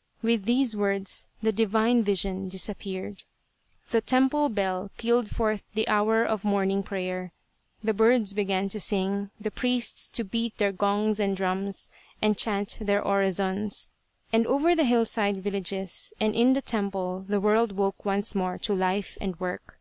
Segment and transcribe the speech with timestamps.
[0.22, 3.24] "With these words the divine vision disappeared;
[3.90, 7.32] the temple bell pealed forth the hour of morning prayer,
[7.82, 11.88] the birds began to sing, the priests to beat their gongs and drums,
[12.22, 13.88] and to chant their orisons,
[14.32, 18.74] and over the hillside villages and in the temple the world woke once more to
[18.76, 19.80] life and work.